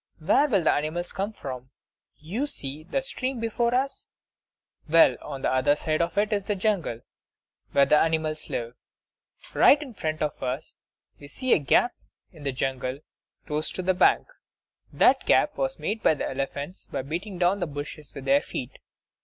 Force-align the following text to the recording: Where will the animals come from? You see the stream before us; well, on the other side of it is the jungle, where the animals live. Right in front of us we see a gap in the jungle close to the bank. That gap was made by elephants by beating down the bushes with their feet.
Where 0.17 0.47
will 0.47 0.63
the 0.63 0.73
animals 0.73 1.11
come 1.11 1.31
from? 1.31 1.69
You 2.17 2.47
see 2.47 2.81
the 2.85 3.03
stream 3.03 3.39
before 3.39 3.75
us; 3.75 4.07
well, 4.89 5.15
on 5.21 5.43
the 5.43 5.53
other 5.53 5.75
side 5.75 6.01
of 6.01 6.17
it 6.17 6.33
is 6.33 6.45
the 6.45 6.55
jungle, 6.55 7.01
where 7.71 7.85
the 7.85 7.99
animals 7.99 8.49
live. 8.49 8.73
Right 9.53 9.79
in 9.79 9.93
front 9.93 10.23
of 10.23 10.41
us 10.41 10.75
we 11.19 11.27
see 11.27 11.53
a 11.53 11.59
gap 11.59 11.93
in 12.31 12.41
the 12.41 12.51
jungle 12.51 13.01
close 13.45 13.69
to 13.73 13.83
the 13.83 13.93
bank. 13.93 14.25
That 14.91 15.27
gap 15.27 15.55
was 15.55 15.77
made 15.77 16.01
by 16.01 16.13
elephants 16.19 16.87
by 16.87 17.03
beating 17.03 17.37
down 17.37 17.59
the 17.59 17.67
bushes 17.67 18.11
with 18.15 18.25
their 18.25 18.41
feet. 18.41 18.79